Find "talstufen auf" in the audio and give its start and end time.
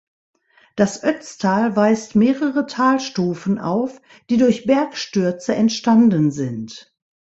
2.65-4.01